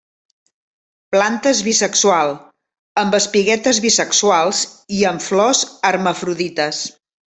Plantes 1.15 1.61
bisexual, 1.67 2.33
amb 3.03 3.19
espiguetes 3.21 3.83
bisexuals 3.87 4.65
i 5.01 5.07
amb 5.15 5.29
flors 5.31 5.67
hermafrodites. 5.95 6.87